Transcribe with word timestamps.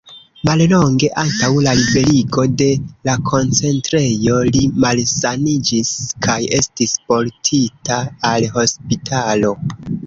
Mallonge 0.47 1.09
antaŭ 1.23 1.49
la 1.65 1.73
liberigo 1.79 2.45
de 2.63 2.69
la 3.09 3.15
koncentrejo, 3.29 4.39
li 4.57 4.65
malsaniĝis 4.87 5.95
kaj 6.29 6.41
estis 6.63 6.99
portita 7.13 8.03
al 8.33 8.51
hospitalo. 8.59 9.57